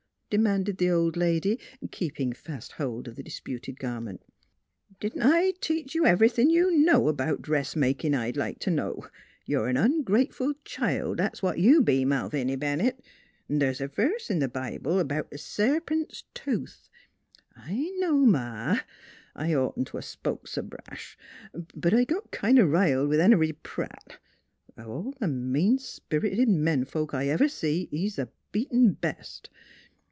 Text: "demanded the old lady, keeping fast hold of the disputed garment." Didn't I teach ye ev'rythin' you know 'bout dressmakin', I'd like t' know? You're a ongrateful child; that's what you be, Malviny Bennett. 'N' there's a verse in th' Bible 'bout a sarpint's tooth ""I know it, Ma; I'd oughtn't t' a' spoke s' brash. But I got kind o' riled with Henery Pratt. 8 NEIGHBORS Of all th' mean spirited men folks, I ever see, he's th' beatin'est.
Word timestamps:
"demanded 0.41 0.77
the 0.77 0.89
old 0.89 1.17
lady, 1.17 1.59
keeping 1.91 2.31
fast 2.31 2.71
hold 2.71 3.05
of 3.05 3.17
the 3.17 3.21
disputed 3.23 3.77
garment." 3.77 4.23
Didn't 5.01 5.23
I 5.23 5.51
teach 5.59 5.93
ye 5.93 6.05
ev'rythin' 6.05 6.49
you 6.49 6.71
know 6.71 7.11
'bout 7.11 7.41
dressmakin', 7.41 8.15
I'd 8.15 8.37
like 8.37 8.59
t' 8.59 8.71
know? 8.71 9.07
You're 9.45 9.67
a 9.67 9.73
ongrateful 9.73 10.53
child; 10.63 11.17
that's 11.17 11.43
what 11.43 11.59
you 11.59 11.81
be, 11.81 12.05
Malviny 12.05 12.55
Bennett. 12.57 13.03
'N' 13.49 13.59
there's 13.59 13.81
a 13.81 13.89
verse 13.89 14.29
in 14.29 14.39
th' 14.39 14.53
Bible 14.53 15.03
'bout 15.03 15.27
a 15.33 15.37
sarpint's 15.37 16.23
tooth 16.33 16.89
""I 17.57 17.91
know 17.97 18.23
it, 18.23 18.27
Ma; 18.27 18.77
I'd 19.35 19.55
oughtn't 19.55 19.89
t' 19.89 19.97
a' 19.97 20.01
spoke 20.01 20.47
s' 20.47 20.57
brash. 20.63 21.17
But 21.75 21.93
I 21.93 22.05
got 22.05 22.31
kind 22.31 22.57
o' 22.57 22.63
riled 22.63 23.09
with 23.09 23.19
Henery 23.19 23.51
Pratt. 23.51 24.01
8 24.07 24.07
NEIGHBORS 24.07 24.19
Of 24.77 24.87
all 24.89 25.11
th' 25.11 25.29
mean 25.29 25.77
spirited 25.77 26.47
men 26.47 26.85
folks, 26.85 27.13
I 27.15 27.25
ever 27.25 27.49
see, 27.49 27.89
he's 27.91 28.15
th' 28.15 28.29
beatin'est. 28.53 29.49